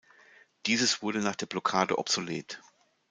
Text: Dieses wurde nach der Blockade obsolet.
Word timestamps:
Dieses 0.65 1.03
wurde 1.03 1.19
nach 1.19 1.35
der 1.35 1.45
Blockade 1.45 1.99
obsolet. 1.99 2.59